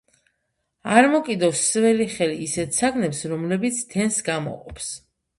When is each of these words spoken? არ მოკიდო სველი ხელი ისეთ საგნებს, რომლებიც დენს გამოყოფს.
არ 0.99 1.07
მოკიდო 1.15 1.49
სველი 1.63 2.07
ხელი 2.13 2.37
ისეთ 2.45 2.73
საგნებს, 2.79 3.19
რომლებიც 3.33 3.83
დენს 3.93 4.17
გამოყოფს. 4.31 4.89